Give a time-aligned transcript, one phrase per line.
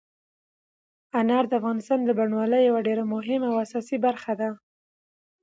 [1.19, 4.49] انار د افغانستان د بڼوالۍ یوه ډېره مهمه او اساسي برخه ده.